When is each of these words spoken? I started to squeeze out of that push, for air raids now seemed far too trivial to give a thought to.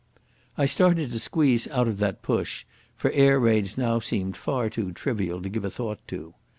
I 0.57 0.65
started 0.65 1.11
to 1.11 1.19
squeeze 1.19 1.67
out 1.67 1.87
of 1.87 1.99
that 1.99 2.23
push, 2.23 2.65
for 2.97 3.11
air 3.11 3.39
raids 3.39 3.77
now 3.77 3.99
seemed 3.99 4.35
far 4.35 4.67
too 4.67 4.93
trivial 4.93 5.43
to 5.43 5.47
give 5.49 5.63
a 5.63 5.69
thought 5.69 5.99
to. 6.07 6.33